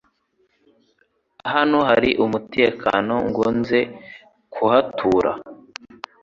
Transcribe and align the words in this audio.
Hano 1.53 1.77
hari 1.89 2.09
umutekano? 2.25 3.15
Ngo 3.29 3.45
nze 3.59 3.79
kuhatura 4.53 5.31